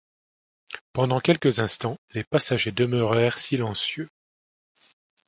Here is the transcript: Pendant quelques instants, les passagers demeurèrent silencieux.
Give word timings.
Pendant 0.93 1.19
quelques 1.19 1.59
instants, 1.59 1.99
les 2.15 2.23
passagers 2.23 2.71
demeurèrent 2.71 3.37
silencieux. 3.37 4.09